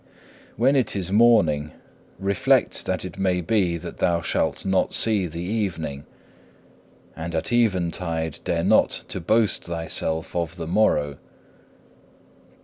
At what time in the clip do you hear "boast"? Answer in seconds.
9.21-9.65